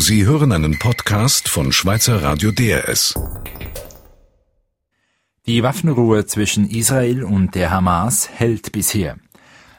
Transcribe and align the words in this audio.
Sie 0.00 0.24
hören 0.24 0.52
einen 0.52 0.78
Podcast 0.78 1.48
von 1.48 1.72
Schweizer 1.72 2.22
Radio 2.22 2.52
DRS. 2.52 3.14
Die 5.44 5.64
Waffenruhe 5.64 6.24
zwischen 6.24 6.70
Israel 6.70 7.24
und 7.24 7.56
der 7.56 7.72
Hamas 7.72 8.30
hält 8.32 8.70
bisher. 8.70 9.16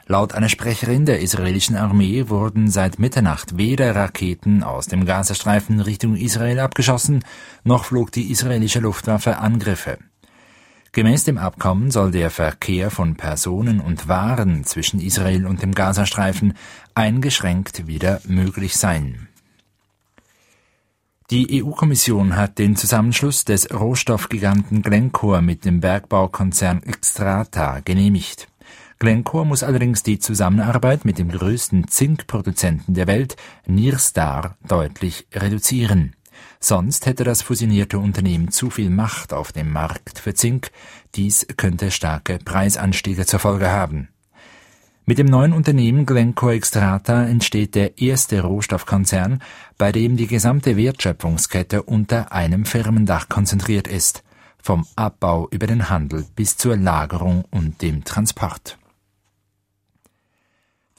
Laut 0.06 0.34
einer 0.34 0.50
Sprecherin 0.50 1.06
der 1.06 1.20
israelischen 1.20 1.74
Armee 1.74 2.28
wurden 2.28 2.70
seit 2.70 2.98
Mitternacht 2.98 3.56
weder 3.56 3.96
Raketen 3.96 4.62
aus 4.62 4.88
dem 4.88 5.06
Gazastreifen 5.06 5.80
Richtung 5.80 6.16
Israel 6.16 6.58
abgeschossen, 6.58 7.24
noch 7.64 7.86
flog 7.86 8.12
die 8.12 8.30
israelische 8.30 8.80
Luftwaffe 8.80 9.38
Angriffe. 9.38 9.96
Gemäß 10.92 11.24
dem 11.24 11.38
Abkommen 11.38 11.90
soll 11.90 12.10
der 12.10 12.28
Verkehr 12.28 12.90
von 12.90 13.16
Personen 13.16 13.80
und 13.80 14.06
Waren 14.06 14.64
zwischen 14.64 15.00
Israel 15.00 15.46
und 15.46 15.62
dem 15.62 15.72
Gazastreifen 15.72 16.58
eingeschränkt 16.94 17.86
wieder 17.86 18.20
möglich 18.26 18.76
sein. 18.76 19.29
Die 21.30 21.62
EU-Kommission 21.62 22.34
hat 22.34 22.58
den 22.58 22.74
Zusammenschluss 22.74 23.44
des 23.44 23.72
Rohstoffgiganten 23.72 24.82
Glencore 24.82 25.42
mit 25.42 25.64
dem 25.64 25.78
Bergbaukonzern 25.78 26.80
Xstrata 26.80 27.78
genehmigt. 27.84 28.48
Glencore 28.98 29.46
muss 29.46 29.62
allerdings 29.62 30.02
die 30.02 30.18
Zusammenarbeit 30.18 31.04
mit 31.04 31.18
dem 31.18 31.30
größten 31.30 31.86
Zinkproduzenten 31.86 32.94
der 32.94 33.06
Welt, 33.06 33.36
Nirstar, 33.64 34.56
deutlich 34.66 35.28
reduzieren. 35.32 36.16
Sonst 36.58 37.06
hätte 37.06 37.22
das 37.22 37.42
fusionierte 37.42 38.00
Unternehmen 38.00 38.50
zu 38.50 38.68
viel 38.68 38.90
Macht 38.90 39.32
auf 39.32 39.52
dem 39.52 39.72
Markt 39.72 40.18
für 40.18 40.34
Zink. 40.34 40.72
Dies 41.14 41.46
könnte 41.56 41.92
starke 41.92 42.40
Preisanstiege 42.44 43.24
zur 43.24 43.38
Folge 43.38 43.70
haben. 43.70 44.08
Mit 45.06 45.18
dem 45.18 45.26
neuen 45.26 45.52
Unternehmen 45.52 46.06
Glencore 46.06 46.54
Extrata 46.54 47.24
entsteht 47.24 47.74
der 47.74 47.98
erste 47.98 48.42
Rohstoffkonzern, 48.42 49.42
bei 49.76 49.92
dem 49.92 50.16
die 50.16 50.26
gesamte 50.26 50.76
Wertschöpfungskette 50.76 51.82
unter 51.82 52.32
einem 52.32 52.64
Firmendach 52.64 53.28
konzentriert 53.28 53.88
ist, 53.88 54.22
vom 54.62 54.86
Abbau 54.96 55.48
über 55.50 55.66
den 55.66 55.88
Handel 55.88 56.26
bis 56.36 56.56
zur 56.56 56.76
Lagerung 56.76 57.44
und 57.50 57.82
dem 57.82 58.04
Transport. 58.04 58.78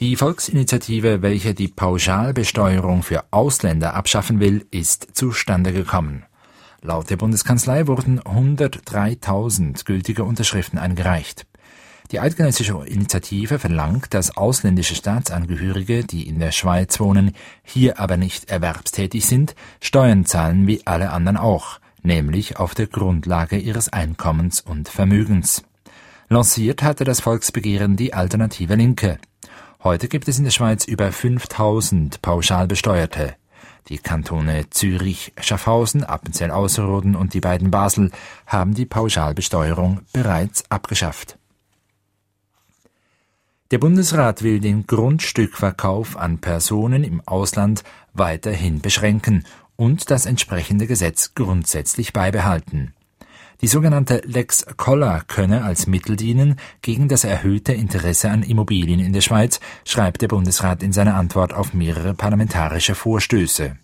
Die 0.01 0.15
Volksinitiative, 0.15 1.21
welche 1.21 1.53
die 1.53 1.67
Pauschalbesteuerung 1.67 3.03
für 3.03 3.23
Ausländer 3.29 3.93
abschaffen 3.93 4.39
will, 4.39 4.65
ist 4.71 5.15
zustande 5.15 5.73
gekommen. 5.73 6.25
Laut 6.81 7.11
der 7.11 7.17
Bundeskanzlei 7.17 7.85
wurden 7.85 8.19
103.000 8.19 9.85
gültige 9.85 10.23
Unterschriften 10.23 10.79
eingereicht. 10.79 11.45
Die 12.11 12.19
eidgenössische 12.19 12.73
Initiative 12.85 13.57
verlangt, 13.57 14.13
dass 14.13 14.35
ausländische 14.35 14.95
Staatsangehörige, 14.95 16.03
die 16.03 16.27
in 16.27 16.39
der 16.39 16.51
Schweiz 16.51 16.99
wohnen, 16.99 17.31
hier 17.63 18.01
aber 18.01 18.17
nicht 18.17 18.51
erwerbstätig 18.51 19.25
sind, 19.25 19.55
Steuern 19.79 20.25
zahlen 20.25 20.67
wie 20.67 20.85
alle 20.85 21.11
anderen 21.11 21.37
auch, 21.37 21.79
nämlich 22.03 22.57
auf 22.57 22.75
der 22.75 22.87
Grundlage 22.87 23.57
ihres 23.57 23.93
Einkommens 23.93 24.59
und 24.59 24.89
Vermögens. 24.89 25.63
Lanciert 26.27 26.83
hatte 26.83 27.05
das 27.05 27.21
Volksbegehren 27.21 27.95
die 27.95 28.13
Alternative 28.13 28.75
Linke. 28.75 29.17
Heute 29.81 30.09
gibt 30.09 30.27
es 30.27 30.37
in 30.37 30.43
der 30.43 30.51
Schweiz 30.51 30.83
über 30.85 31.13
5000 31.13 32.21
Pauschalbesteuerte. 32.21 33.35
Die 33.87 33.99
Kantone 33.99 34.69
Zürich, 34.69 35.31
Schaffhausen, 35.39 36.03
Appenzell 36.03 36.51
Ausserrhoden 36.51 37.15
und 37.15 37.33
die 37.33 37.41
beiden 37.41 37.71
Basel 37.71 38.11
haben 38.45 38.73
die 38.73 38.85
Pauschalbesteuerung 38.85 40.01
bereits 40.11 40.69
abgeschafft. 40.69 41.37
Der 43.71 43.77
Bundesrat 43.77 44.43
will 44.43 44.59
den 44.59 44.85
Grundstückverkauf 44.85 46.17
an 46.17 46.39
Personen 46.39 47.05
im 47.05 47.21
Ausland 47.25 47.85
weiterhin 48.13 48.81
beschränken 48.81 49.45
und 49.77 50.11
das 50.11 50.25
entsprechende 50.25 50.87
Gesetz 50.87 51.35
grundsätzlich 51.35 52.11
beibehalten. 52.11 52.93
Die 53.61 53.67
sogenannte 53.67 54.23
Lex 54.25 54.65
Koller 54.75 55.23
könne 55.25 55.63
als 55.63 55.87
Mittel 55.87 56.17
dienen 56.17 56.57
gegen 56.81 57.07
das 57.07 57.23
erhöhte 57.23 57.71
Interesse 57.71 58.29
an 58.29 58.43
Immobilien 58.43 58.99
in 58.99 59.13
der 59.13 59.21
Schweiz, 59.21 59.61
schreibt 59.85 60.21
der 60.21 60.27
Bundesrat 60.27 60.83
in 60.83 60.91
seiner 60.91 61.15
Antwort 61.15 61.53
auf 61.53 61.73
mehrere 61.73 62.13
parlamentarische 62.13 62.93
Vorstöße. 62.93 63.77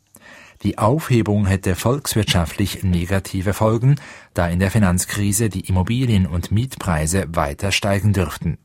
Die 0.63 0.79
Aufhebung 0.79 1.45
hätte 1.45 1.75
volkswirtschaftlich 1.75 2.83
negative 2.83 3.53
Folgen, 3.53 3.95
da 4.33 4.49
in 4.49 4.59
der 4.59 4.71
Finanzkrise 4.71 5.47
die 5.47 5.61
Immobilien- 5.69 6.27
und 6.27 6.51
Mietpreise 6.51 7.25
weiter 7.29 7.71
steigen 7.71 8.11
dürften. 8.11 8.57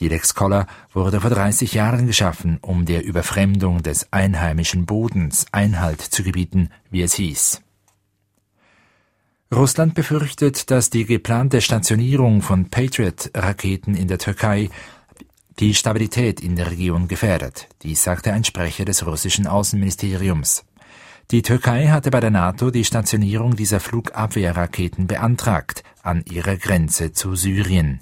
Die 0.00 0.08
Lex 0.08 0.34
Koller 0.34 0.66
wurde 0.92 1.20
vor 1.20 1.30
30 1.30 1.72
Jahren 1.74 2.06
geschaffen, 2.06 2.58
um 2.60 2.84
der 2.84 3.04
Überfremdung 3.04 3.82
des 3.82 4.12
einheimischen 4.12 4.86
Bodens 4.86 5.46
Einhalt 5.52 6.00
zu 6.00 6.22
gebieten, 6.22 6.70
wie 6.90 7.02
es 7.02 7.14
hieß. 7.14 7.60
Russland 9.54 9.94
befürchtet, 9.94 10.70
dass 10.70 10.90
die 10.90 11.04
geplante 11.04 11.60
Stationierung 11.60 12.42
von 12.42 12.70
Patriot-Raketen 12.70 13.94
in 13.94 14.08
der 14.08 14.18
Türkei 14.18 14.68
die 15.60 15.74
Stabilität 15.74 16.40
in 16.40 16.56
der 16.56 16.72
Region 16.72 17.06
gefährdet. 17.06 17.68
Dies 17.82 18.02
sagte 18.02 18.32
ein 18.32 18.42
Sprecher 18.42 18.84
des 18.84 19.06
russischen 19.06 19.46
Außenministeriums. 19.46 20.64
Die 21.30 21.42
Türkei 21.42 21.88
hatte 21.88 22.10
bei 22.10 22.20
der 22.20 22.30
NATO 22.30 22.70
die 22.70 22.84
Stationierung 22.84 23.54
dieser 23.54 23.80
Flugabwehrraketen 23.80 25.06
beantragt 25.06 25.84
an 26.02 26.24
ihrer 26.30 26.56
Grenze 26.56 27.12
zu 27.12 27.36
Syrien. 27.36 28.00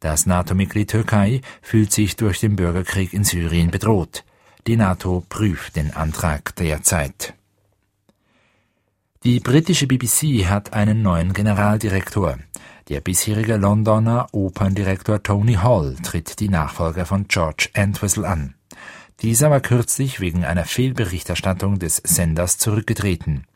Das 0.00 0.26
NATO-Mitglied 0.26 0.90
Türkei 0.90 1.40
fühlt 1.62 1.92
sich 1.92 2.16
durch 2.16 2.40
den 2.40 2.56
Bürgerkrieg 2.56 3.12
in 3.12 3.24
Syrien 3.24 3.70
bedroht. 3.70 4.24
Die 4.66 4.76
NATO 4.76 5.24
prüft 5.28 5.76
den 5.76 5.94
Antrag 5.94 6.54
derzeit. 6.56 7.34
Die 9.24 9.40
britische 9.40 9.86
BBC 9.86 10.46
hat 10.46 10.72
einen 10.72 11.02
neuen 11.02 11.32
Generaldirektor. 11.32 12.38
Der 12.88 13.00
bisherige 13.00 13.56
Londoner 13.56 14.28
Operndirektor 14.32 15.22
Tony 15.22 15.54
Hall 15.54 15.96
tritt 16.02 16.38
die 16.38 16.48
Nachfolger 16.48 17.06
von 17.06 17.26
George 17.26 17.70
Entwistle 17.72 18.28
an. 18.28 18.54
Dieser 19.22 19.50
war 19.50 19.60
kürzlich 19.60 20.20
wegen 20.20 20.44
einer 20.44 20.64
Fehlberichterstattung 20.64 21.78
des 21.78 21.96
Senders 21.96 22.58
zurückgetreten. 22.58 23.46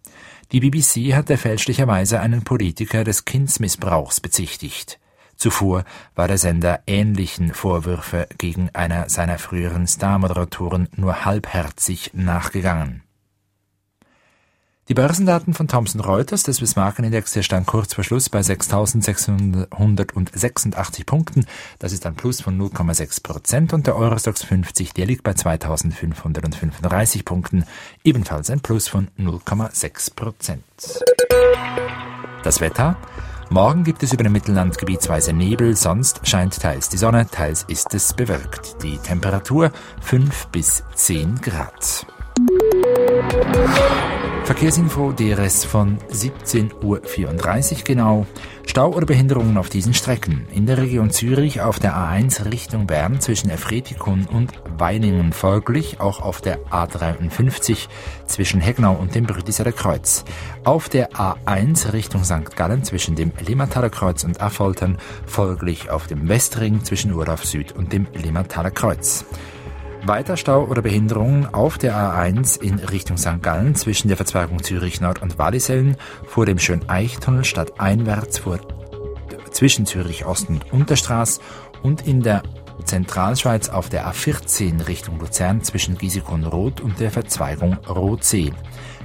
Die 0.52 0.60
BBC 0.60 1.14
hatte 1.14 1.36
fälschlicherweise 1.36 2.18
einen 2.18 2.42
Politiker 2.42 3.04
des 3.04 3.24
Kindsmissbrauchs 3.24 4.20
bezichtigt. 4.20 4.98
Zuvor 5.40 5.84
war 6.14 6.28
der 6.28 6.36
Sender 6.36 6.80
ähnlichen 6.86 7.54
Vorwürfe 7.54 8.28
gegen 8.36 8.68
einer 8.74 9.08
seiner 9.08 9.38
früheren 9.38 9.86
Starmoderatoren 9.86 10.90
nur 10.96 11.24
halbherzig 11.24 12.10
nachgegangen. 12.12 13.02
Die 14.88 14.94
Börsendaten 14.94 15.54
von 15.54 15.66
Thomson 15.66 16.02
Reuters, 16.02 16.42
des 16.42 16.56
Swiss 16.56 16.76
Markenindex, 16.76 17.32
der 17.32 17.42
stand 17.42 17.66
kurz 17.66 17.94
vor 17.94 18.04
Schluss 18.04 18.28
bei 18.28 18.40
6.686 18.40 21.06
Punkten. 21.06 21.46
Das 21.78 21.92
ist 21.92 22.04
ein 22.04 22.16
Plus 22.16 22.42
von 22.42 22.60
0,6 22.60 23.22
Prozent. 23.22 23.72
Und 23.72 23.86
der 23.86 23.96
Eurostox 23.96 24.42
50, 24.42 24.92
der 24.92 25.06
liegt 25.06 25.22
bei 25.22 25.30
2.535 25.30 27.24
Punkten. 27.24 27.64
Ebenfalls 28.04 28.50
ein 28.50 28.60
Plus 28.60 28.88
von 28.88 29.08
0,6 29.18 30.14
Prozent. 30.14 30.64
Das 32.42 32.60
Wetter? 32.60 32.98
Morgen 33.52 33.82
gibt 33.82 34.04
es 34.04 34.12
über 34.12 34.22
dem 34.22 34.30
Mittelland 34.30 34.78
gebietsweise 34.78 35.32
Nebel, 35.32 35.74
sonst 35.74 36.20
scheint 36.22 36.60
teils 36.60 36.88
die 36.88 36.96
Sonne, 36.96 37.26
teils 37.28 37.64
ist 37.66 37.92
es 37.94 38.12
bewölkt. 38.14 38.80
Die 38.84 38.96
Temperatur 38.96 39.72
5 40.02 40.46
bis 40.52 40.84
10 40.94 41.40
Grad. 41.40 42.06
Verkehrsinfo 44.50 45.12
DRS 45.12 45.64
von 45.64 45.98
17.34 46.12 46.82
Uhr 46.82 47.84
genau. 47.84 48.26
Stau 48.66 48.92
oder 48.92 49.06
Behinderungen 49.06 49.56
auf 49.56 49.68
diesen 49.68 49.94
Strecken. 49.94 50.48
In 50.52 50.66
der 50.66 50.78
Region 50.78 51.10
Zürich 51.10 51.60
auf 51.60 51.78
der 51.78 51.94
A1 51.94 52.50
Richtung 52.50 52.88
Bern 52.88 53.20
zwischen 53.20 53.48
Erfretikon 53.48 54.26
und 54.26 54.50
Weiningen 54.76 55.32
folglich, 55.32 56.00
auch 56.00 56.20
auf 56.20 56.40
der 56.40 56.58
A53 56.66 57.86
zwischen 58.26 58.60
Hegnau 58.60 58.94
und 58.94 59.14
dem 59.14 59.24
Brüdiseler 59.24 59.70
Kreuz. 59.70 60.24
Auf 60.64 60.88
der 60.88 61.12
A1 61.12 61.92
Richtung 61.92 62.24
St. 62.24 62.56
Gallen 62.56 62.82
zwischen 62.82 63.14
dem 63.14 63.30
Limmataler 63.46 63.88
Kreuz 63.88 64.24
und 64.24 64.40
Affoltern 64.40 64.98
folglich 65.26 65.90
auf 65.90 66.08
dem 66.08 66.28
Westring 66.28 66.82
zwischen 66.82 67.12
Urdorf 67.12 67.44
Süd 67.44 67.70
und 67.70 67.92
dem 67.92 68.08
Limmataler 68.14 68.72
Kreuz. 68.72 69.24
Weiter 70.04 70.36
Stau 70.36 70.64
oder 70.64 70.82
Behinderungen 70.82 71.46
auf 71.52 71.76
der 71.76 71.94
A1 71.94 72.60
in 72.60 72.78
Richtung 72.78 73.18
St. 73.18 73.42
Gallen 73.42 73.74
zwischen 73.74 74.08
der 74.08 74.16
Verzweigung 74.16 74.62
Zürich 74.62 75.00
Nord 75.00 75.20
und 75.22 75.38
Wallisellen 75.38 75.96
vor 76.26 76.46
dem 76.46 76.58
Schöneichtunnel 76.58 77.44
statt 77.44 77.78
einwärts 77.78 78.38
vor 78.38 78.58
zwischen 79.50 79.86
Zürich 79.86 80.24
Ost 80.24 80.48
und 80.48 80.72
Unterstraß 80.72 81.40
und 81.82 82.06
in 82.06 82.22
der 82.22 82.42
Zentralschweiz 82.84 83.68
auf 83.68 83.88
der 83.88 84.10
A14 84.10 84.88
Richtung 84.88 85.18
Luzern 85.20 85.62
zwischen 85.62 85.98
Giesekon 85.98 86.44
Rot 86.44 86.80
und 86.80 86.98
der 86.98 87.10
Verzweigung 87.10 87.74
Rotsee. 87.88 88.52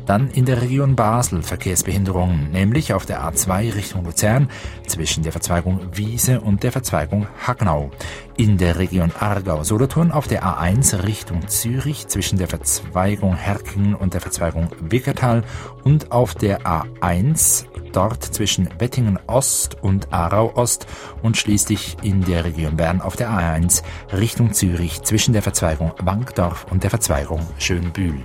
Dann 0.06 0.30
in 0.30 0.46
der 0.46 0.62
Region 0.62 0.96
Basel 0.96 1.42
Verkehrsbehinderungen, 1.42 2.52
nämlich 2.52 2.94
auf 2.94 3.06
der 3.06 3.22
A2 3.22 3.76
Richtung 3.76 4.06
Luzern 4.06 4.50
zwischen 4.88 5.24
der 5.24 5.32
Verzweigung 5.32 5.80
Wiese 5.94 6.42
und 6.42 6.64
der 6.64 6.72
Verzweigung 6.72 7.28
Hagnau. 7.46 7.90
In 8.38 8.58
der 8.58 8.78
Region 8.78 9.12
Aargau-Solothurn 9.18 10.12
auf 10.12 10.28
der 10.28 10.44
A1 10.44 11.04
Richtung 11.04 11.48
Zürich 11.48 12.08
zwischen 12.08 12.38
der 12.38 12.48
Verzweigung 12.48 13.36
Herken 13.36 13.96
und 13.96 14.14
der 14.14 14.22
Verzweigung 14.22 14.70
Wickertal 14.80 15.44
und 15.84 16.12
auf 16.12 16.36
der 16.36 16.62
A1 16.62 17.66
dort 17.94 18.24
zwischen 18.24 18.70
Wettingen 18.78 19.18
Ost 19.28 19.82
und 19.82 20.14
Aarau 20.14 20.54
Ost 20.56 20.86
und 21.24 21.38
schließlich 21.38 21.98
in 22.04 22.24
der 22.26 22.46
Region 22.46 22.76
Bern 22.76 23.02
auf 23.02 23.16
der 23.16 23.30
A1 23.30 23.84
Richtung 24.12 24.54
Zürich 24.54 25.02
zwischen 25.04 25.34
der 25.34 25.42
Verzweigung 25.42 25.94
Wankdorf 26.04 26.68
und 26.70 26.84
der 26.84 26.90
Verzweigung 26.90 27.42
Schönbühl. 27.58 28.22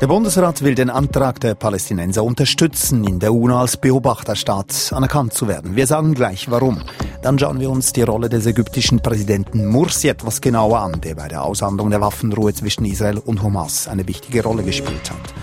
Der 0.00 0.06
Bundesrat 0.06 0.62
will 0.62 0.74
den 0.74 0.88
Antrag 0.88 1.40
der 1.40 1.54
Palästinenser 1.54 2.24
unterstützen, 2.24 3.04
in 3.04 3.18
der 3.18 3.34
UNO 3.34 3.58
als 3.58 3.76
Beobachterstaat 3.76 4.94
anerkannt 4.94 5.34
zu 5.34 5.46
werden. 5.46 5.76
Wir 5.76 5.86
sagen 5.86 6.14
gleich 6.14 6.50
warum. 6.50 6.80
Dann 7.20 7.38
schauen 7.38 7.60
wir 7.60 7.68
uns 7.68 7.92
die 7.92 8.00
Rolle 8.00 8.30
des 8.30 8.46
ägyptischen 8.46 9.00
Präsidenten 9.00 9.66
Mursi 9.66 10.08
etwas 10.08 10.40
genauer 10.40 10.80
an, 10.80 11.02
der 11.02 11.16
bei 11.16 11.28
der 11.28 11.42
Aushandlung 11.42 11.90
der 11.90 12.00
Waffenruhe 12.00 12.54
zwischen 12.54 12.86
Israel 12.86 13.18
und 13.18 13.42
Hamas 13.42 13.88
eine 13.88 14.08
wichtige 14.08 14.42
Rolle 14.42 14.62
gespielt 14.62 15.10
hat. 15.10 15.34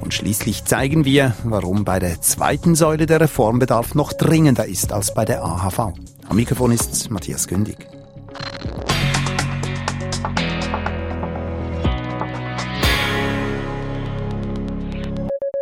Und 0.00 0.14
schließlich 0.14 0.64
zeigen 0.64 1.04
wir, 1.04 1.34
warum 1.42 1.84
bei 1.84 1.98
der 1.98 2.20
zweiten 2.20 2.76
Säule 2.76 3.06
der 3.06 3.20
Reformbedarf 3.20 3.96
noch 3.96 4.12
dringender 4.12 4.66
ist 4.66 4.92
als 4.92 5.14
bei 5.14 5.24
der 5.24 5.42
AHV. 5.42 5.80
Am 6.28 6.36
Mikrofon 6.36 6.70
ist 6.70 7.10
Matthias 7.10 7.48
Gündig. 7.48 7.88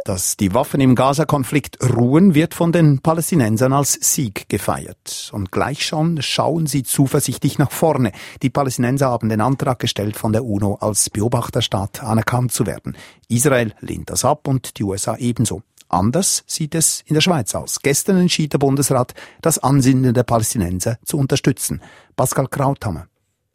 Dass 0.05 0.37
die 0.37 0.53
Waffen 0.53 0.83
im 0.83 0.95
Gaza-Konflikt 0.95 1.79
ruhen, 1.83 2.35
wird 2.35 2.53
von 2.53 2.73
den 2.73 2.99
Palästinensern 2.99 3.73
als 3.73 3.95
Sieg 4.03 4.51
gefeiert. 4.51 5.31
Und 5.33 5.51
gleich 5.51 5.87
schon 5.87 6.21
schauen 6.21 6.67
sie 6.67 6.83
zuversichtlich 6.83 7.59
nach 7.59 7.73
vorne. 7.73 8.13
Die 8.43 8.51
Palästinenser 8.51 9.09
haben 9.09 9.31
den 9.31 9.41
Antrag 9.41 9.79
gestellt, 9.79 10.19
von 10.19 10.35
der 10.35 10.45
UNO 10.45 10.75
als 10.75 11.09
Beobachterstaat 11.09 12.03
anerkannt 12.03 12.53
zu 12.53 12.67
werden. 12.67 12.99
Israel 13.29 13.73
lehnt 13.81 14.11
das 14.11 14.27
ab 14.27 14.47
und 14.47 14.79
die 14.79 14.85
USA 14.85 15.17
ebenso. 15.17 15.63
Anders 15.89 16.45
sieht 16.47 16.75
es 16.75 17.03
in 17.07 17.15
der 17.15 17.23
Schweiz 17.23 17.55
aus. 17.55 17.81
Gestern 17.81 18.19
entschied 18.19 18.53
der 18.53 18.59
Bundesrat, 18.59 19.15
das 19.41 19.59
Ansinnen 19.59 20.13
der 20.13 20.25
Palästinenser 20.25 20.99
zu 21.07 21.17
unterstützen. 21.17 21.81
Pascal 22.15 22.49
Krauthammer. 22.49 23.07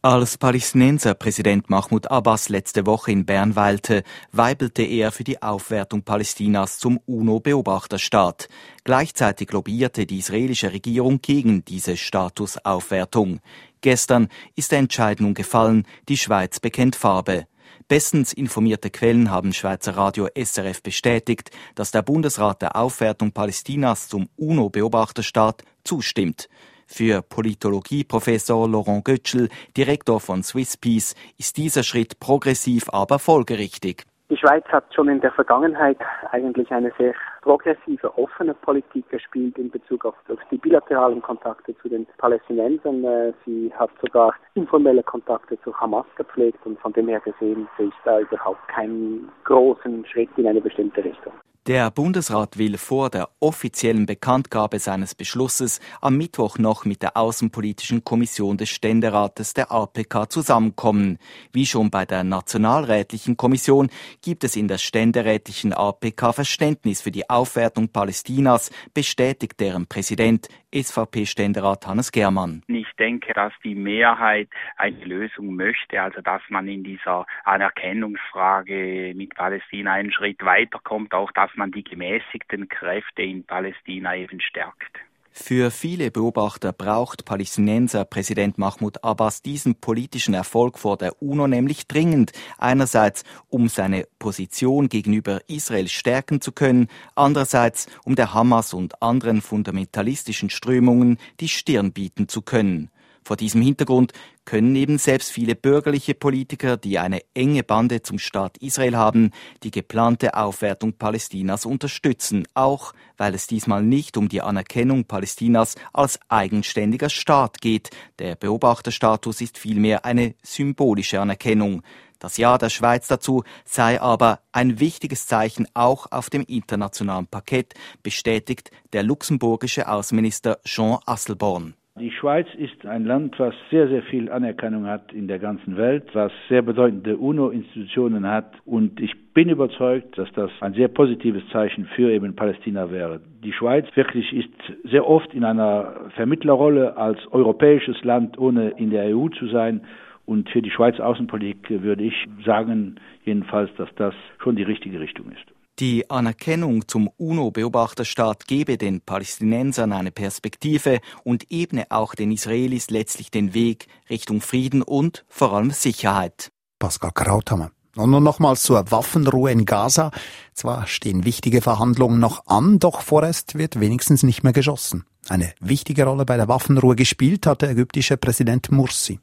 Als 0.01 0.38
Palästinenser 0.38 1.13
Präsident 1.13 1.69
Mahmoud 1.69 2.10
Abbas 2.10 2.48
letzte 2.48 2.86
Woche 2.86 3.12
in 3.12 3.25
Bern 3.25 3.57
weilte, 3.57 4.04
weibelte 4.31 4.81
er 4.81 5.12
für 5.12 5.25
die 5.25 5.42
Aufwertung 5.42 6.04
Palästinas 6.04 6.80
zum 6.80 7.01
UNO-Beobachterstaat. 7.06 8.48
Gleichzeitig 8.86 9.51
lobbyierte 9.51 10.06
die 10.06 10.19
israelische 10.19 10.72
Regierung 10.72 11.22
gegen 11.22 11.66
diese 11.66 11.98
Statusaufwertung. 11.98 13.42
Gestern 13.81 14.30
ist 14.56 14.72
der 14.72 14.80
Entscheidung 14.80 15.34
gefallen, 15.34 15.86
die 16.07 16.16
Schweiz 16.16 16.62
bekennt 16.62 16.96
Farbe. 16.96 17.46
Bestens 17.90 18.31
informierte 18.31 18.92
Quellen 18.92 19.30
haben 19.30 19.51
Schweizer 19.51 19.98
Radio 19.98 20.30
SRF 20.34 20.81
bestätigt, 20.81 21.51
dass 21.75 21.92
der 21.92 22.04
Bundesrat 22.04 22.62
der 22.62 22.78
Aufwertung 22.78 23.34
Palästinas 23.34 24.07
zum 24.07 24.30
UNO-Beobachterstaat 24.38 25.66
zustimmt. 25.84 26.48
Für 26.91 27.21
Politologieprofessor 27.21 28.68
Laurent 28.68 29.06
Götschel, 29.06 29.47
Direktor 29.77 30.19
von 30.19 30.41
Swiss 30.41 30.75
Peace, 30.75 31.15
ist 31.38 31.57
dieser 31.57 31.83
Schritt 31.83 32.19
progressiv, 32.19 32.89
aber 32.91 33.19
folgerichtig. 33.19 34.06
Die 34.30 34.38
Schweiz 34.38 34.65
hat 34.65 34.94
schon 34.94 35.07
in 35.07 35.21
der 35.21 35.31
Vergangenheit 35.31 35.97
eigentlich 36.31 36.69
eine 36.71 36.91
sehr 36.97 37.13
progressive, 37.41 38.15
offene 38.18 38.53
Politik 38.53 39.07
gespielt 39.09 39.57
in 39.57 39.69
Bezug 39.69 40.03
auf, 40.03 40.15
die 40.51 40.57
bilateralen 40.57 41.21
Kontakte 41.21 41.75
zu 41.77 41.89
den 41.89 42.06
Palästinensern. 42.18 43.03
Äh, 43.03 43.33
sie 43.45 43.71
hat 43.75 43.91
sogar 44.01 44.33
informelle 44.56 45.03
Kontakte 45.03 45.59
zu 45.62 45.74
Hamas 45.80 46.06
gepflegt 46.15 46.59
und 46.65 46.80
von 46.80 46.94
dem 46.94 47.07
her 47.07 47.21
gesehen 47.21 47.68
sehe 47.77 47.88
ich 47.88 47.94
da 48.03 48.19
überhaupt 48.19 48.68
keinen 48.68 49.31
großen 49.45 50.06
Schritt 50.06 50.30
in 50.38 50.47
eine 50.47 50.62
bestimmte 50.62 51.03
Richtung. 51.03 51.33
Der 51.67 51.91
Bundesrat 51.91 52.57
will 52.57 52.77
vor 52.77 53.09
der 53.09 53.29
offiziellen 53.39 54.06
Bekanntgabe 54.06 54.79
seines 54.79 55.13
Beschlusses 55.13 55.81
am 56.01 56.17
Mittwoch 56.17 56.57
noch 56.57 56.85
mit 56.85 57.03
der 57.03 57.17
Außenpolitischen 57.17 58.03
Kommission 58.03 58.57
des 58.57 58.69
Ständerates 58.69 59.53
der 59.53 59.71
APK 59.71 60.31
zusammenkommen. 60.31 61.19
Wie 61.51 61.65
schon 61.65 61.91
bei 61.91 62.06
der 62.06 62.23
Nationalrätlichen 62.23 63.38
Kommission 63.38 63.89
gibt 64.23 64.44
es 64.45 64.56
in 64.56 64.67
der 64.67 64.77
ständerätlichen 64.77 65.73
APK 65.73 66.33
Verständnis 66.33 67.01
für 67.01 67.11
die 67.11 67.29
Aufwertung 67.29 67.89
Palästinas, 67.89 68.71
bestätigt 68.94 69.59
deren 69.59 69.85
Präsident 69.85 70.47
SVP-Ständerat 70.73 71.88
Hannes 71.88 72.12
Germann. 72.12 72.62
Ich 72.67 72.88
denke, 73.00 73.33
dass 73.33 73.53
die 73.63 73.73
Mehrheit 73.75 74.50
eine 74.77 75.03
Lösung 75.03 75.55
möchte, 75.55 76.01
also 76.01 76.21
dass 76.21 76.41
man 76.50 76.67
in 76.67 76.83
dieser 76.83 77.25
Anerkennungsfrage 77.44 79.13
mit 79.15 79.33
Palästina 79.35 79.94
einen 79.94 80.12
Schritt 80.12 80.44
weiterkommt, 80.45 81.13
auch 81.13 81.31
dass 81.31 81.49
man 81.56 81.72
die 81.72 81.84
gemäßigten 81.84 82.69
Kräfte 82.69 83.22
in 83.22 83.44
Palästina 83.44 84.16
eben 84.16 84.42
stärkt. 84.42 85.00
Für 85.31 85.72
viele 85.72 86.12
Beobachter 86.12 86.74
braucht 86.74 87.24
Palästinenser 87.24 88.04
Präsident 88.04 88.57
Mahmoud 88.57 89.04
Abbas 89.04 89.42
diesen 89.42 89.75
politischen 89.75 90.34
Erfolg 90.34 90.78
vor 90.78 90.98
der 90.98 91.22
UNO 91.22 91.48
nämlich 91.48 91.88
dringend. 91.88 92.34
Einerseits, 92.57 93.24
um 93.48 93.69
seine 93.69 94.06
Position 94.19 94.90
gegenüber 94.90 95.40
Israel 95.48 95.88
stärken 95.88 96.42
zu 96.42 96.51
können, 96.51 96.88
andererseits, 97.16 97.88
um 98.04 98.16
der 98.16 98.34
Hamas 98.34 98.74
und 98.74 99.01
anderen 99.01 99.42
fundamentalistischen 99.42 100.50
Strömungen 100.50 101.18
die 101.40 101.48
Stirn 101.48 101.94
bieten 101.94 102.28
zu 102.28 102.42
können. 102.42 102.92
Vor 103.29 103.37
diesem 103.37 103.61
Hintergrund 103.61 104.13
können 104.43 104.75
eben 104.75 104.97
selbst 104.97 105.29
viele 105.29 105.53
bürgerliche 105.53 106.15
Politiker, 106.15 106.77
die 106.77 106.97
eine 106.97 107.21
enge 107.35 107.61
Bande 107.61 108.01
zum 108.01 108.17
Staat 108.17 108.57
Israel 108.57 108.97
haben, 108.97 109.29
die 109.61 109.69
geplante 109.69 110.33
Aufwertung 110.33 110.93
Palästinas 110.93 111.67
unterstützen, 111.67 112.47
auch 112.55 112.91
weil 113.17 113.35
es 113.35 113.45
diesmal 113.45 113.83
nicht 113.83 114.17
um 114.17 114.29
die 114.29 114.41
Anerkennung 114.41 115.05
Palästinas 115.05 115.75
als 115.93 116.19
eigenständiger 116.27 117.11
Staat 117.11 117.61
geht. 117.61 117.91
Der 118.17 118.33
Beobachterstatus 118.33 119.41
ist 119.41 119.59
vielmehr 119.59 120.05
eine 120.05 120.33
symbolische 120.41 121.21
Anerkennung. 121.21 121.83
Das 122.17 122.37
Ja 122.37 122.57
der 122.57 122.69
Schweiz 122.69 123.05
dazu 123.05 123.43
sei 123.63 124.01
aber 124.01 124.39
ein 124.51 124.79
wichtiges 124.79 125.27
Zeichen 125.27 125.67
auch 125.75 126.07
auf 126.09 126.31
dem 126.31 126.41
internationalen 126.41 127.27
Parkett, 127.27 127.75
bestätigt 128.01 128.71
der 128.91 129.03
luxemburgische 129.03 129.87
Außenminister 129.87 130.57
Jean 130.65 130.97
Asselborn. 131.05 131.75
Die 132.00 132.12
Schweiz 132.12 132.48
ist 132.57 132.86
ein 132.86 133.04
Land, 133.04 133.38
was 133.40 133.54
sehr, 133.69 133.90
sehr 133.90 134.01
viel 134.04 134.31
Anerkennung 134.31 134.88
hat 134.88 135.12
in 135.12 135.28
der 135.28 135.38
ganzen 135.38 135.75
Welt, 135.75 136.06
was 136.13 136.31
sehr 136.48 136.62
bedeutende 136.62 137.18
UNO-Institutionen 137.18 138.25
hat. 138.25 138.54
Und 138.66 139.01
ich 139.01 139.13
bin 139.34 139.50
überzeugt, 139.50 140.18
dass 140.18 140.32
das 140.32 140.50
ein 140.62 140.74
sehr 140.75 140.88
positives 140.88 141.44
Zeichen 141.51 141.86
für 141.96 142.10
eben 142.10 142.38
Palästina 142.38 142.89
wäre. 142.89 143.20
Die 143.44 143.51
Schweiz 143.51 143.86
wirklich 143.96 144.32
ist 144.32 144.50
sehr 144.86 145.06
oft 145.10 145.34
in 145.34 145.44
einer 145.44 146.10
Vermittlerrolle 146.15 146.96
als 146.96 147.20
europäisches 147.34 148.01
Land, 148.06 148.38
ohne 148.38 148.70
in 148.77 148.91
der 148.91 149.13
EU 149.13 149.27
zu 149.27 149.48
sein. 149.48 149.82
Und 150.25 150.50
für 150.51 150.62
die 150.62 150.72
Schweiz 150.72 151.01
Außenpolitik 151.01 151.70
würde 151.84 152.03
ich 152.03 152.27
sagen, 152.46 152.96
jedenfalls, 153.25 153.75
dass 153.75 153.94
das 153.96 154.13
schon 154.41 154.56
die 154.56 154.63
richtige 154.63 155.01
Richtung 155.01 155.25
ist. 155.34 155.59
Die 155.79 156.09
Anerkennung 156.09 156.89
zum 156.89 157.09
UNO-Beobachterstaat 157.15 158.48
gebe 158.48 158.77
den 158.77 159.00
Palästinensern 159.00 159.93
eine 159.93 160.12
Perspektive 160.12 161.00
und 161.24 161.50
ebne 161.51 161.86
auch 161.89 162.15
den 162.15 162.33
Israelis 162.33 162.89
letztlich 162.89 163.31
den 163.31 163.53
Weg 163.53 163.88
Richtung 164.09 164.41
Frieden 164.41 164.81
und 164.81 165.24
vor 165.29 165.53
allem 165.53 165.71
Sicherheit. 165.71 166.51
Pascal 166.79 167.12
Krauthammer. 167.13 167.71
Und 167.95 168.09
nun 168.09 168.24
nochmals 168.24 168.63
zur 168.63 168.91
Waffenruhe 168.91 169.51
in 169.51 169.63
Gaza. 169.63 170.12
Zwar 170.53 170.86
stehen 170.86 171.24
wichtige 171.24 171.62
Verhandlungen 171.62 172.19
noch 172.19 172.45
an, 172.45 172.79
doch 172.79 173.00
vorerst 173.00 173.57
wird 173.57 173.79
wenigstens 173.79 174.24
nicht 174.24 174.43
mehr 174.43 174.53
geschossen. 174.53 175.05
Eine 175.29 175.53
wichtige 175.62 176.03
Rolle 176.03 176.25
bei 176.25 176.36
der 176.36 176.50
Waffenruhe 176.50 176.98
gespielt 176.98 177.48
hat 177.48 177.62
der 177.62 177.69
ägyptische 177.69 178.17
Präsident 178.17 178.69
Mursi. 178.69 179.19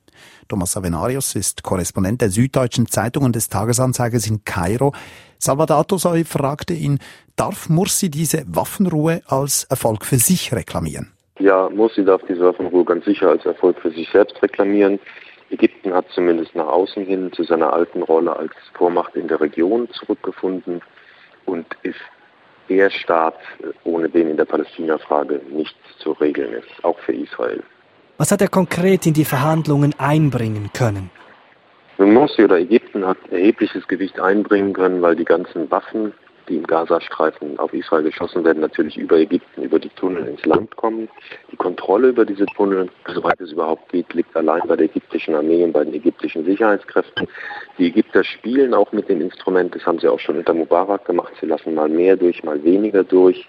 Thomas 0.49 0.77
Avenarius 0.77 1.35
ist 1.35 1.63
Korrespondent 1.63 2.21
der 2.21 2.31
Süddeutschen 2.31 2.87
Zeitung 2.87 3.25
und 3.25 3.37
des 3.37 3.49
Tagesanzeigers 3.49 4.27
in 4.27 4.45
Kairo. 4.45 4.93
Salvador 5.39 5.85
Soy 5.99 6.25
fragte 6.25 6.75
ihn, 6.75 6.99
darf 7.37 7.69
Mursi 7.69 8.11
diese 8.11 8.45
Waffenruhe 8.47 9.23
als 9.27 9.65
Erfolg 9.65 10.05
für 10.05 10.19
sich 10.19 10.53
reklamieren? 10.53 11.13
Ja, 11.39 11.69
Mursi 11.69 12.05
darf 12.05 12.23
diese 12.29 12.45
Waffenruhe 12.45 12.85
ganz 12.85 13.05
sicher 13.05 13.29
als 13.29 13.45
Erfolg 13.45 13.79
für 13.81 13.91
sich 13.91 14.09
selbst 14.11 14.43
reklamieren. 14.43 14.99
Ägypten 15.51 15.93
hat 15.93 16.07
zumindest 16.11 16.55
nach 16.55 16.67
außen 16.67 17.05
hin 17.05 17.31
zu 17.33 17.45
seiner 17.45 17.73
alten 17.73 18.03
Rolle 18.03 18.35
als 18.35 18.53
Vormacht 18.75 19.15
in 19.15 19.29
der 19.29 19.41
Region 19.41 19.89
zurückgefunden 19.91 20.81
und 21.45 21.67
ist 21.83 22.01
der 22.69 22.91
Staat, 22.91 23.39
ohne 23.85 24.09
den 24.09 24.29
in 24.31 24.37
der 24.37 24.45
Palästina-Frage 24.45 25.41
nichts 25.51 25.79
zu 25.99 26.13
regeln 26.13 26.53
ist, 26.53 26.85
auch 26.85 26.99
für 27.01 27.13
Israel. 27.13 27.63
Was 28.19 28.31
hat 28.33 28.41
er 28.41 28.49
konkret 28.49 29.07
in 29.07 29.15
die 29.15 29.25
Verhandlungen 29.25 29.95
einbringen 29.99 30.71
können? 30.73 31.11
Nun 31.99 32.15
Morsi 32.15 32.45
oder 32.45 32.59
Ägypten 32.59 33.07
hat 33.07 33.19
erhebliches 33.31 33.87
Gewicht 33.89 34.21
einbringen 34.21 34.73
können, 34.73 35.03
weil 35.03 35.17
die 35.17 35.25
ganzen 35.25 35.71
Waffen 35.71 36.13
die 36.49 36.57
im 36.57 36.67
Gazastreifen 36.67 37.59
auf 37.59 37.73
Israel 37.73 38.05
geschossen 38.05 38.45
werden, 38.45 38.61
natürlich 38.61 38.97
über 38.97 39.19
Ägypten, 39.19 39.63
über 39.63 39.79
die 39.79 39.89
Tunnel 39.91 40.27
ins 40.27 40.45
Land 40.45 40.77
kommen. 40.77 41.09
Die 41.51 41.57
Kontrolle 41.57 42.09
über 42.09 42.25
diese 42.25 42.47
Tunnel, 42.47 42.89
soweit 43.13 43.41
es 43.41 43.53
überhaupt 43.53 43.91
geht, 43.91 44.13
liegt 44.15 44.37
allein 44.37 44.63
bei 44.67 44.77
der 44.77 44.87
ägyptischen 44.87 45.35
Armee 45.35 45.65
und 45.65 45.73
bei 45.73 45.85
den 45.85 45.95
ägyptischen 45.95 46.45
Sicherheitskräften. 46.45 47.27
Die 47.79 47.89
Ägypter 47.89 48.25
spielen 48.25 48.75
auch 48.75 48.93
mit 48.93 49.09
den 49.09 49.21
Instrumenten, 49.21 49.79
das 49.79 49.87
haben 49.87 49.99
sie 49.99 50.09
auch 50.09 50.21
schon 50.21 50.39
unter 50.39 50.55
Mubarak 50.55 51.05
gemacht. 51.05 51.33
Sie 51.41 51.47
lassen 51.47 51.75
mal 51.75 51.89
mehr 51.89 52.17
durch, 52.17 52.43
mal 52.45 52.63
weniger 52.63 53.05
durch. 53.05 53.49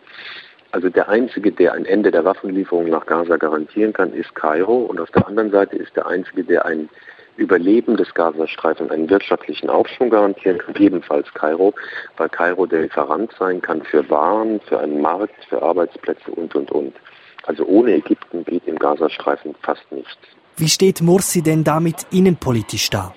Also 0.71 0.89
der 0.89 1.07
Einzige, 1.09 1.51
der 1.51 1.73
ein 1.73 1.85
Ende 1.85 2.11
der 2.11 2.25
Waffenlieferung 2.25 2.89
nach 2.89 3.05
Gaza 3.05 3.37
garantieren 3.37 3.93
kann, 3.93 4.13
ist 4.13 4.33
Kairo. 4.35 4.77
Und 4.77 4.99
auf 4.99 5.09
der 5.11 5.27
anderen 5.27 5.51
Seite 5.51 5.77
ist 5.77 5.95
der 5.95 6.07
Einzige, 6.07 6.43
der 6.43 6.65
ein 6.65 6.89
Überleben 7.37 7.95
des 7.97 8.13
Gazastreifens 8.13 8.91
einen 8.91 9.09
wirtschaftlichen 9.09 9.69
Aufschwung 9.69 10.09
garantieren 10.09 10.57
kann, 10.57 10.75
ebenfalls 10.75 11.31
Kairo, 11.33 11.73
weil 12.17 12.29
Kairo 12.29 12.65
der 12.65 12.81
Lieferant 12.81 13.31
sein 13.37 13.61
kann 13.61 13.83
für 13.83 14.09
Waren, 14.09 14.59
für 14.61 14.79
einen 14.79 15.01
Markt, 15.01 15.45
für 15.47 15.61
Arbeitsplätze 15.61 16.31
und, 16.31 16.55
und, 16.55 16.71
und. 16.71 16.95
Also 17.43 17.63
ohne 17.65 17.93
Ägypten 17.93 18.43
geht 18.43 18.67
im 18.67 18.77
Gazastreifen 18.77 19.55
fast 19.61 19.89
nichts. 19.91 20.17
Wie 20.57 20.67
steht 20.67 21.01
Morsi 21.01 21.41
denn 21.43 21.63
damit 21.63 22.07
innenpolitisch 22.11 22.89
da? 22.89 23.13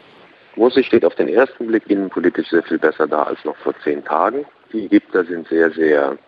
Morsi 0.57 0.85
steht 0.85 1.05
auf 1.05 1.15
den 1.15 1.29
ersten 1.29 1.67
Blick 1.67 1.89
innenpolitisch 1.89 2.51
sehr 2.51 2.63
viel 2.63 2.79
besser 2.79 3.07
da 3.07 3.23
als 3.23 3.43
noch 3.45 3.57
vor 3.57 3.75
zehn 3.83 4.05
Tagen. 4.05 4.45
Die 4.73 4.85
Ägypter 4.85 5.25
sind 5.25 5.49
sehr, 5.49 5.71
sehr 5.71 6.19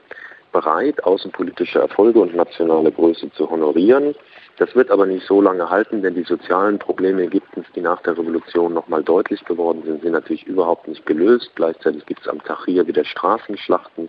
bereit, 0.52 1.02
außenpolitische 1.04 1.80
Erfolge 1.80 2.21
und 2.21 2.35
nationale 2.35 2.92
Größe 2.92 3.32
zu 3.32 3.50
honorieren. 3.50 4.14
Das 4.59 4.75
wird 4.76 4.90
aber 4.90 5.06
nicht 5.06 5.26
so 5.26 5.40
lange 5.40 5.68
halten, 5.68 6.02
denn 6.02 6.14
die 6.14 6.25
sozialen 6.25 6.78
Probleme 6.78 7.23
Ägyptens, 7.23 7.66
die 7.75 7.80
nach 7.80 8.02
der 8.02 8.16
Revolution 8.16 8.75
nochmal 8.75 9.02
deutlich 9.02 9.44
geworden 9.44 9.82
sind, 9.85 10.02
sind 10.02 10.12
natürlich 10.12 10.47
überhaupt 10.47 10.87
nicht 10.87 11.04
gelöst. 11.06 11.50
Gleichzeitig 11.54 12.04
gibt 12.06 12.21
es 12.21 12.28
am 12.28 12.42
Tahrir 12.44 12.87
wieder 12.87 13.04
Straßenschlachten. 13.04 14.09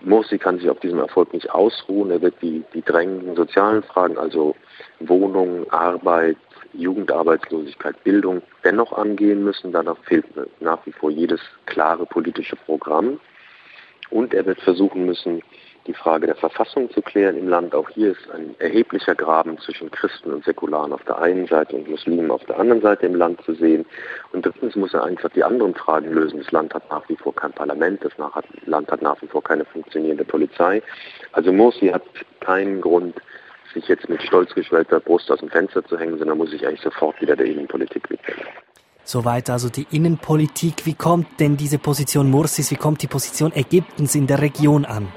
Morsi 0.00 0.38
kann 0.38 0.58
sich 0.58 0.68
auf 0.68 0.80
diesem 0.80 0.98
Erfolg 0.98 1.32
nicht 1.32 1.50
ausruhen. 1.50 2.10
Er 2.10 2.22
wird 2.22 2.34
die, 2.42 2.64
die 2.74 2.82
drängenden 2.82 3.36
sozialen 3.36 3.82
Fragen, 3.82 4.18
also 4.18 4.56
Wohnung, 5.00 5.70
Arbeit, 5.70 6.36
Jugendarbeitslosigkeit, 6.72 8.02
Bildung, 8.02 8.42
dennoch 8.64 8.92
angehen 8.92 9.44
müssen. 9.44 9.70
Danach 9.72 9.98
fehlt 10.04 10.24
nach 10.60 10.84
wie 10.86 10.92
vor 10.92 11.10
jedes 11.10 11.40
klare 11.66 12.06
politische 12.06 12.56
Programm. 12.56 13.20
Und 14.12 14.34
er 14.34 14.44
wird 14.44 14.60
versuchen 14.60 15.06
müssen, 15.06 15.42
die 15.86 15.94
Frage 15.94 16.26
der 16.26 16.36
Verfassung 16.36 16.90
zu 16.90 17.00
klären 17.00 17.36
im 17.36 17.48
Land. 17.48 17.74
Auch 17.74 17.88
hier 17.88 18.12
ist 18.12 18.30
ein 18.30 18.54
erheblicher 18.58 19.14
Graben 19.14 19.58
zwischen 19.58 19.90
Christen 19.90 20.32
und 20.32 20.44
Säkularen 20.44 20.92
auf 20.92 21.02
der 21.04 21.18
einen 21.18 21.46
Seite 21.46 21.74
und 21.74 21.88
Muslimen 21.88 22.30
auf 22.30 22.44
der 22.44 22.58
anderen 22.58 22.82
Seite 22.82 23.06
im 23.06 23.14
Land 23.14 23.40
zu 23.42 23.54
sehen. 23.54 23.86
Und 24.32 24.44
drittens 24.44 24.76
muss 24.76 24.92
er 24.92 25.04
einfach 25.04 25.30
die 25.30 25.42
anderen 25.42 25.74
Fragen 25.74 26.12
lösen. 26.12 26.38
Das 26.38 26.52
Land 26.52 26.74
hat 26.74 26.88
nach 26.90 27.08
wie 27.08 27.16
vor 27.16 27.34
kein 27.34 27.52
Parlament, 27.52 28.04
das 28.04 28.12
Land 28.66 28.92
hat 28.92 29.02
nach 29.02 29.20
wie 29.22 29.26
vor 29.26 29.42
keine 29.42 29.64
funktionierende 29.64 30.24
Polizei. 30.24 30.82
Also 31.32 31.50
Morsi 31.50 31.88
hat 31.88 32.04
keinen 32.40 32.82
Grund, 32.82 33.16
sich 33.72 33.88
jetzt 33.88 34.08
mit 34.10 34.22
stolz 34.22 34.54
geschwellter 34.54 35.00
Brust 35.00 35.30
aus 35.30 35.40
dem 35.40 35.48
Fenster 35.48 35.82
zu 35.84 35.98
hängen, 35.98 36.18
sondern 36.18 36.36
muss 36.36 36.50
sich 36.50 36.66
eigentlich 36.66 36.82
sofort 36.82 37.18
wieder 37.22 37.34
der 37.34 37.46
Innenpolitik 37.46 38.10
widmen. 38.10 38.36
Soweit 39.04 39.50
also 39.50 39.68
die 39.68 39.86
Innenpolitik. 39.90 40.86
Wie 40.86 40.94
kommt 40.94 41.40
denn 41.40 41.56
diese 41.56 41.78
Position 41.78 42.30
Mursis, 42.30 42.70
wie 42.70 42.76
kommt 42.76 43.02
die 43.02 43.08
Position 43.08 43.52
Ägyptens 43.54 44.14
in 44.14 44.26
der 44.26 44.40
Region 44.40 44.84
an? 44.84 45.08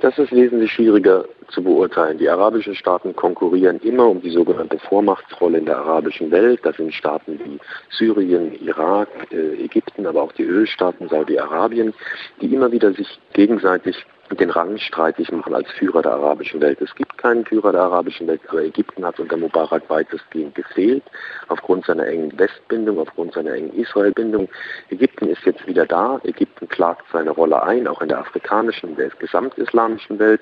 Das 0.00 0.18
ist 0.18 0.32
wesentlich 0.32 0.72
schwieriger 0.72 1.24
zu 1.52 1.62
beurteilen. 1.62 2.18
Die 2.18 2.28
arabischen 2.28 2.74
Staaten 2.74 3.14
konkurrieren 3.14 3.78
immer 3.80 4.08
um 4.08 4.20
die 4.20 4.30
sogenannte 4.30 4.78
Vormachtsrolle 4.78 5.58
in 5.58 5.66
der 5.66 5.78
arabischen 5.78 6.30
Welt. 6.30 6.60
Das 6.64 6.76
sind 6.76 6.92
Staaten 6.94 7.38
wie 7.44 7.58
Syrien, 7.90 8.52
Irak, 8.60 9.08
äh, 9.30 9.64
Ägypten, 9.64 10.06
aber 10.06 10.22
auch 10.22 10.32
die 10.32 10.44
Ölstaaten 10.44 11.08
Saudi-Arabien, 11.08 11.94
die 12.40 12.52
immer 12.52 12.72
wieder 12.72 12.92
sich 12.92 13.20
gegenseitig 13.32 13.96
den 14.36 14.50
Rang 14.50 14.78
streitig 14.78 15.30
machen 15.30 15.54
als 15.54 15.70
Führer 15.72 16.02
der 16.02 16.12
arabischen 16.12 16.60
Welt. 16.60 16.80
Es 16.80 16.94
gibt 16.94 17.18
keinen 17.18 17.44
Führer 17.44 17.72
der 17.72 17.82
arabischen 17.82 18.26
Welt, 18.26 18.40
aber 18.48 18.62
Ägypten 18.62 19.04
hat 19.04 19.20
unter 19.20 19.36
Mubarak 19.36 19.88
weitestgehend 19.88 20.54
gefehlt, 20.54 21.02
aufgrund 21.48 21.84
seiner 21.86 22.06
engen 22.06 22.36
Westbindung, 22.38 22.98
aufgrund 22.98 23.34
seiner 23.34 23.52
engen 23.52 23.74
Israelbindung. 23.74 24.48
Ägypten 24.90 25.28
ist 25.28 25.44
jetzt 25.44 25.66
wieder 25.66 25.86
da. 25.86 26.20
Ägypten 26.24 26.68
klagt 26.68 27.04
seine 27.12 27.30
Rolle 27.30 27.62
ein, 27.62 27.86
auch 27.86 28.00
in 28.00 28.08
der 28.08 28.18
afrikanischen, 28.18 28.96
der 28.96 29.10
gesamtislamischen 29.10 30.18
Welt. 30.18 30.40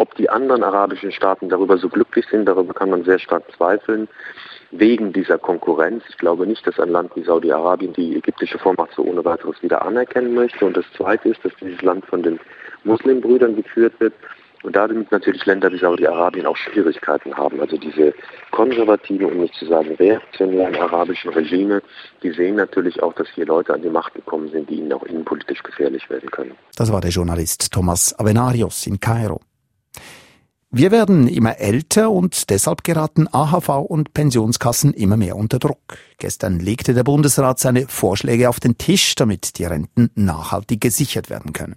Ob 0.00 0.14
die 0.14 0.30
anderen 0.30 0.64
arabischen 0.64 1.12
Staaten 1.12 1.50
darüber 1.50 1.76
so 1.76 1.90
glücklich 1.90 2.24
sind, 2.30 2.46
darüber 2.46 2.72
kann 2.72 2.88
man 2.88 3.04
sehr 3.04 3.18
stark 3.18 3.42
zweifeln 3.54 4.08
wegen 4.70 5.12
dieser 5.12 5.36
Konkurrenz. 5.36 6.02
Ich 6.08 6.16
glaube 6.16 6.46
nicht, 6.46 6.66
dass 6.66 6.80
ein 6.80 6.88
Land 6.88 7.14
wie 7.16 7.22
Saudi-Arabien 7.22 7.92
die 7.92 8.16
ägyptische 8.16 8.58
Vormacht 8.58 8.92
so 8.96 9.02
ohne 9.02 9.22
weiteres 9.26 9.62
wieder 9.62 9.84
anerkennen 9.84 10.32
möchte. 10.32 10.64
Und 10.64 10.74
das 10.74 10.86
Zweite 10.96 11.28
ist, 11.28 11.44
dass 11.44 11.52
dieses 11.60 11.82
Land 11.82 12.06
von 12.06 12.22
den 12.22 12.40
Muslimbrüdern 12.84 13.56
geführt 13.56 13.92
wird 13.98 14.14
und 14.62 14.74
damit 14.74 15.12
natürlich 15.12 15.44
Länder 15.44 15.70
wie 15.70 15.78
Saudi-Arabien 15.78 16.46
auch 16.46 16.56
Schwierigkeiten 16.56 17.36
haben. 17.36 17.60
Also 17.60 17.76
diese 17.76 18.14
konservativen, 18.52 19.26
um 19.26 19.40
nicht 19.40 19.54
zu 19.56 19.66
sagen 19.66 19.96
reaktionären 19.96 20.76
arabischen 20.76 21.30
Regime, 21.34 21.82
die 22.22 22.30
sehen 22.30 22.56
natürlich 22.56 23.02
auch, 23.02 23.12
dass 23.12 23.28
hier 23.34 23.44
Leute 23.44 23.74
an 23.74 23.82
die 23.82 23.90
Macht 23.90 24.14
gekommen 24.14 24.48
sind, 24.48 24.70
die 24.70 24.76
ihnen 24.76 24.94
auch 24.94 25.02
innenpolitisch 25.02 25.62
gefährlich 25.62 26.08
werden 26.08 26.30
können. 26.30 26.52
Das 26.74 26.90
war 26.90 27.02
der 27.02 27.10
Journalist 27.10 27.70
Thomas 27.70 28.18
Avenarius 28.18 28.86
in 28.86 28.98
Kairo. 28.98 29.42
Wir 30.72 30.92
werden 30.92 31.26
immer 31.26 31.58
älter 31.58 32.12
und 32.12 32.48
deshalb 32.48 32.84
geraten 32.84 33.26
AHV 33.26 33.68
und 33.88 34.14
Pensionskassen 34.14 34.94
immer 34.94 35.16
mehr 35.16 35.34
unter 35.34 35.58
Druck. 35.58 35.98
Gestern 36.18 36.60
legte 36.60 36.94
der 36.94 37.02
Bundesrat 37.02 37.58
seine 37.58 37.88
Vorschläge 37.88 38.48
auf 38.48 38.60
den 38.60 38.78
Tisch, 38.78 39.16
damit 39.16 39.58
die 39.58 39.64
Renten 39.64 40.10
nachhaltig 40.14 40.80
gesichert 40.80 41.28
werden 41.28 41.52
können. 41.52 41.74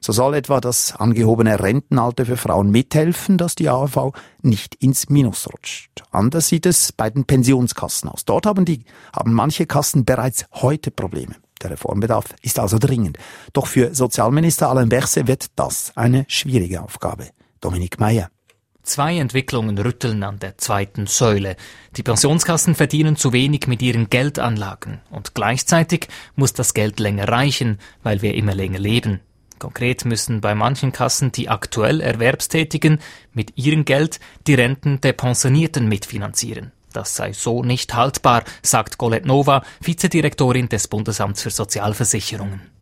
So 0.00 0.12
soll 0.12 0.36
etwa 0.36 0.62
das 0.62 0.96
angehobene 0.96 1.60
Rentenalter 1.60 2.24
für 2.24 2.38
Frauen 2.38 2.70
mithelfen, 2.70 3.36
dass 3.36 3.56
die 3.56 3.68
AHV 3.68 4.12
nicht 4.40 4.74
ins 4.76 5.10
Minus 5.10 5.46
rutscht. 5.52 6.02
Anders 6.10 6.48
sieht 6.48 6.64
es 6.64 6.92
bei 6.92 7.10
den 7.10 7.26
Pensionskassen 7.26 8.08
aus. 8.08 8.24
Dort 8.24 8.46
haben 8.46 8.64
die, 8.64 8.86
haben 9.14 9.34
manche 9.34 9.66
Kassen 9.66 10.06
bereits 10.06 10.46
heute 10.54 10.90
Probleme. 10.90 11.34
Der 11.60 11.72
Reformbedarf 11.72 12.34
ist 12.40 12.58
also 12.58 12.78
dringend. 12.78 13.18
Doch 13.52 13.66
für 13.66 13.94
Sozialminister 13.94 14.70
Alain 14.70 14.88
Berset 14.88 15.26
wird 15.26 15.48
das 15.56 15.92
eine 15.94 16.24
schwierige 16.26 16.80
Aufgabe. 16.80 17.28
Dominik 17.60 18.00
Meyer. 18.00 18.30
Zwei 18.82 19.18
Entwicklungen 19.18 19.76
rütteln 19.78 20.22
an 20.22 20.38
der 20.38 20.56
zweiten 20.56 21.06
Säule. 21.06 21.56
Die 21.96 22.02
Pensionskassen 22.02 22.74
verdienen 22.74 23.16
zu 23.16 23.34
wenig 23.34 23.66
mit 23.66 23.82
ihren 23.82 24.08
Geldanlagen 24.08 25.00
und 25.10 25.34
gleichzeitig 25.34 26.08
muss 26.34 26.54
das 26.54 26.72
Geld 26.72 26.98
länger 26.98 27.28
reichen, 27.28 27.78
weil 28.02 28.22
wir 28.22 28.34
immer 28.34 28.54
länger 28.54 28.78
leben. 28.78 29.20
Konkret 29.58 30.06
müssen 30.06 30.40
bei 30.40 30.54
manchen 30.54 30.92
Kassen 30.92 31.32
die 31.32 31.50
aktuell 31.50 32.00
Erwerbstätigen 32.00 32.98
mit 33.34 33.58
ihrem 33.58 33.84
Geld 33.84 34.18
die 34.46 34.54
Renten 34.54 35.02
der 35.02 35.12
Pensionierten 35.12 35.86
mitfinanzieren. 35.86 36.72
Das 36.94 37.14
sei 37.14 37.34
so 37.34 37.62
nicht 37.62 37.94
haltbar, 37.94 38.44
sagt 38.62 38.96
Colette 38.96 39.28
Nova, 39.28 39.62
Vizedirektorin 39.82 40.70
des 40.70 40.88
Bundesamts 40.88 41.42
für 41.42 41.50
Sozialversicherungen. 41.50 42.79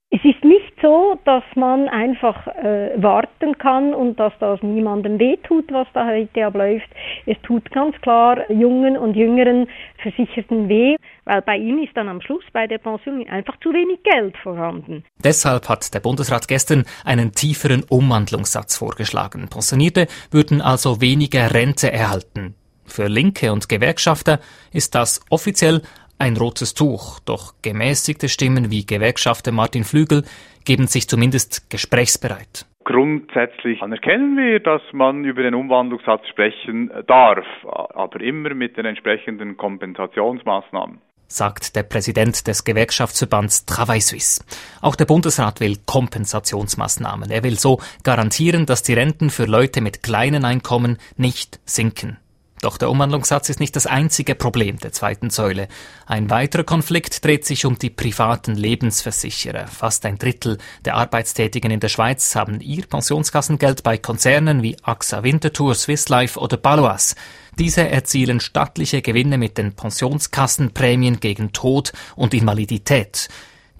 So, 0.88 1.18
dass 1.26 1.44
man 1.54 1.86
einfach 1.90 2.46
äh, 2.46 2.92
warten 2.96 3.58
kann 3.58 3.92
und 3.92 4.18
dass 4.18 4.32
das 4.40 4.62
niemandem 4.62 5.18
wehtut, 5.18 5.70
was 5.70 5.86
da 5.92 6.06
heute 6.06 6.46
abläuft. 6.46 6.88
Es 7.26 7.36
tut 7.42 7.70
ganz 7.72 7.94
klar 8.00 8.50
jungen 8.50 8.96
und 8.96 9.14
jüngeren 9.14 9.68
Versicherten 9.98 10.70
weh 10.70 10.96
weil 11.26 11.42
bei 11.42 11.58
ihnen 11.58 11.84
ist 11.84 11.94
dann 11.94 12.08
am 12.08 12.22
Schluss 12.22 12.44
bei 12.54 12.66
der 12.66 12.78
Pension 12.78 13.28
einfach 13.28 13.60
zu 13.60 13.68
wenig 13.68 14.02
Geld 14.02 14.34
vorhanden. 14.38 15.04
Deshalb 15.22 15.68
hat 15.68 15.92
der 15.92 16.00
Bundesrat 16.00 16.48
gestern 16.48 16.84
einen 17.04 17.32
tieferen 17.32 17.84
Umwandlungssatz 17.86 18.78
vorgeschlagen. 18.78 19.46
Pensionierte 19.50 20.06
würden 20.30 20.62
also 20.62 21.02
weniger 21.02 21.52
Rente 21.52 21.92
erhalten. 21.92 22.54
Für 22.86 23.08
Linke 23.08 23.52
und 23.52 23.68
Gewerkschafter 23.68 24.40
ist 24.72 24.94
das 24.94 25.20
offiziell 25.28 25.82
ein 26.18 26.36
rotes 26.36 26.74
Tuch, 26.74 27.20
doch 27.20 27.54
gemäßigte 27.62 28.28
Stimmen 28.28 28.70
wie 28.70 28.84
Gewerkschafter 28.84 29.52
Martin 29.52 29.84
Flügel 29.84 30.24
geben 30.64 30.86
sich 30.86 31.08
zumindest 31.08 31.70
gesprächsbereit. 31.70 32.66
Grundsätzlich 32.84 33.82
anerkennen 33.82 34.36
wir, 34.36 34.60
dass 34.60 34.82
man 34.92 35.24
über 35.24 35.42
den 35.42 35.54
Umwandlungssatz 35.54 36.26
sprechen 36.28 36.90
darf, 37.06 37.44
aber 37.64 38.20
immer 38.20 38.54
mit 38.54 38.76
den 38.76 38.86
entsprechenden 38.86 39.56
Kompensationsmaßnahmen 39.56 41.00
sagt 41.28 41.76
der 41.76 41.82
Präsident 41.82 42.46
des 42.46 42.64
Gewerkschaftsverbands 42.64 43.66
Travail 43.66 44.00
Suisse. 44.00 44.42
Auch 44.80 44.96
der 44.96 45.04
Bundesrat 45.04 45.60
will 45.60 45.76
Kompensationsmaßnahmen. 45.84 47.30
Er 47.30 47.44
will 47.44 47.58
so 47.58 47.80
garantieren, 48.02 48.64
dass 48.64 48.82
die 48.82 48.94
Renten 48.94 49.28
für 49.30 49.44
Leute 49.44 49.82
mit 49.82 50.02
kleinen 50.02 50.44
Einkommen 50.44 50.96
nicht 51.16 51.60
sinken. 51.66 52.16
Doch 52.60 52.76
der 52.76 52.90
Umwandlungssatz 52.90 53.48
ist 53.48 53.60
nicht 53.60 53.76
das 53.76 53.86
einzige 53.86 54.34
Problem 54.34 54.78
der 54.78 54.92
zweiten 54.92 55.30
Säule. 55.30 55.68
Ein 56.06 56.28
weiterer 56.28 56.64
Konflikt 56.64 57.24
dreht 57.24 57.44
sich 57.44 57.64
um 57.64 57.78
die 57.78 57.90
privaten 57.90 58.54
Lebensversicherer. 58.54 59.68
Fast 59.68 60.04
ein 60.04 60.18
Drittel 60.18 60.58
der 60.84 60.96
Arbeitstätigen 60.96 61.70
in 61.70 61.80
der 61.80 61.88
Schweiz 61.88 62.34
haben 62.34 62.60
ihr 62.60 62.84
Pensionskassengeld 62.86 63.82
bei 63.82 63.96
Konzernen 63.96 64.62
wie 64.62 64.76
AXA 64.82 65.22
Winterthur, 65.22 65.74
Swiss 65.74 66.08
Life 66.08 66.38
oder 66.38 66.56
Balois. 66.56 67.14
Diese 67.58 67.88
erzielen 67.88 68.40
stattliche 68.40 69.02
Gewinne 69.02 69.38
mit 69.38 69.58
den 69.58 69.74
Pensionskassenprämien 69.74 71.20
gegen 71.20 71.52
Tod 71.52 71.92
und 72.16 72.34
Invalidität. 72.34 73.28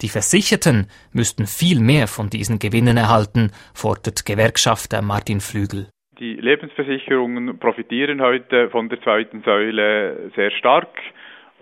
Die 0.01 0.09
Versicherten 0.09 0.87
müssten 1.11 1.47
viel 1.47 1.81
mehr 1.81 2.07
von 2.07 2.29
diesen 2.29 2.59
Gewinnen 2.59 2.95
erhalten, 2.95 3.51
fordert 3.73 4.25
Gewerkschafter 4.25 5.01
Martin 5.01 5.41
Flügel. 5.41 5.89
Die 6.19 6.33
Lebensversicherungen 6.33 7.59
profitieren 7.59 8.21
heute 8.21 8.69
von 8.69 8.89
der 8.89 9.01
zweiten 9.01 9.41
Säule 9.43 10.31
sehr 10.35 10.51
stark. 10.51 10.89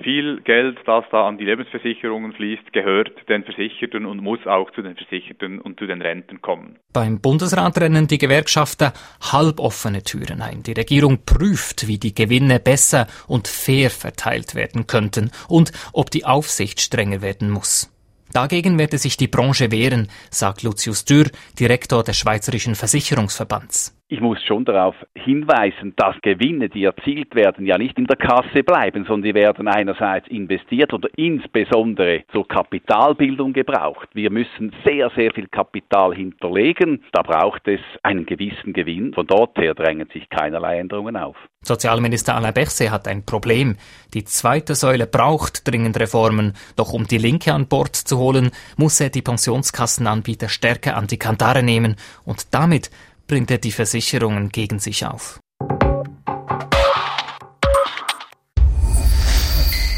Viel 0.02 0.42
Geld, 0.42 0.80
das 0.86 1.06
da 1.12 1.28
an 1.28 1.38
die 1.38 1.46
Lebensversicherungen 1.46 2.34
fließt, 2.34 2.74
gehört 2.74 3.12
den 3.30 3.44
Versicherten 3.44 4.06
und 4.08 4.22
muss 4.22 4.46
auch 4.48 4.72
zu 4.72 4.82
den 4.82 4.96
Versicherten 4.96 5.60
und 5.60 5.80
zu 5.80 5.86
den 5.86 6.02
Renten 6.02 6.42
kommen. 6.42 6.78
Beim 6.92 7.20
Bundesrat 7.20 7.80
rennen 7.80 8.08
die 8.08 8.18
Gewerkschafter 8.18 8.94
halboffene 9.32 10.02
Türen 10.04 10.42
ein. 10.42 10.64
Die 10.64 10.74
Regierung 10.74 11.24
prüft, 11.24 11.88
wie 11.88 12.00
die 12.00 12.16
Gewinne 12.16 12.60
besser 12.60 13.08
und 13.28 13.48
fair 13.48 13.92
verteilt 13.92 14.56
werden 14.56 14.88
könnten 14.88 15.32
und 15.50 15.72
ob 15.94 16.10
die 16.10 16.26
Aufsicht 16.26 16.82
strenger 16.82 17.22
werden 17.22 17.52
muss. 17.52 17.94
Dagegen 18.34 18.78
werde 18.78 18.98
sich 18.98 19.18
die 19.18 19.28
Branche 19.28 19.72
wehren, 19.72 20.10
sagt 20.30 20.62
Lucius 20.62 21.06
Dürr, 21.06 21.26
Direktor 21.60 22.04
des 22.04 22.18
Schweizerischen 22.18 22.76
Versicherungsverbands. 22.76 23.97
Ich 24.10 24.22
muss 24.22 24.42
schon 24.44 24.64
darauf 24.64 24.96
hinweisen, 25.16 25.92
dass 25.98 26.16
Gewinne, 26.22 26.70
die 26.70 26.86
erzielt 26.86 27.36
werden, 27.36 27.66
ja 27.66 27.78
nicht 27.78 27.98
in 27.98 28.06
der 28.06 28.16
Kasse 28.16 28.64
bleiben, 28.64 29.04
sondern 29.04 29.24
die 29.24 29.34
werden 29.34 29.68
einerseits 29.68 30.30
investiert 30.30 30.94
oder 30.94 31.10
insbesondere 31.18 32.24
zur 32.32 32.48
Kapitalbildung 32.48 33.52
gebraucht. 33.52 34.08
Wir 34.14 34.32
müssen 34.32 34.74
sehr, 34.86 35.10
sehr 35.14 35.34
viel 35.34 35.48
Kapital 35.50 36.16
hinterlegen. 36.16 37.04
Da 37.12 37.22
braucht 37.22 37.68
es 37.68 37.82
einen 38.02 38.26
gewissen 38.26 38.72
Gewinn. 38.72 39.14
Von 39.14 39.28
dort 39.28 39.58
her 39.58 39.74
drängen 39.74 40.08
sich 40.14 40.30
keinerlei 40.30 40.80
Änderungen 40.80 41.18
auf. 41.18 41.36
Sozialminister 41.62 42.36
Alain 42.36 42.54
Berset 42.54 42.92
hat 42.92 43.10
ein 43.10 43.26
Problem. 43.26 43.76
Die 44.14 44.24
zweite 44.24 44.76
Säule 44.76 45.06
braucht 45.06 45.68
dringend 45.68 46.00
Reformen. 46.00 46.54
Doch 46.78 46.94
um 46.94 47.08
die 47.08 47.18
Linke 47.18 47.54
an 47.54 47.68
Bord 47.68 47.98
zu 47.98 48.18
holen, 48.18 48.52
muss 48.78 49.02
er 49.02 49.10
die 49.10 49.22
Pensionskassenanbieter 49.22 50.48
stärker 50.48 50.96
an 50.96 51.08
die 51.08 51.20
Kantare 51.20 51.62
nehmen 51.62 51.98
und 52.24 52.54
damit 52.54 52.90
bringt 53.28 53.52
er 53.52 53.58
die 53.58 53.72
Versicherungen 53.72 54.50
gegen 54.50 54.80
sich 54.80 55.06
auf. 55.06 55.40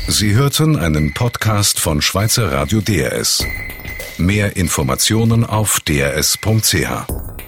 Sie 0.07 0.33
hörten 0.33 0.75
einen 0.75 1.13
Podcast 1.13 1.79
von 1.79 2.01
Schweizer 2.01 2.51
Radio 2.51 2.81
DRS. 2.81 3.45
Mehr 4.17 4.57
Informationen 4.57 5.45
auf 5.45 5.79
drs.ch. 5.81 7.38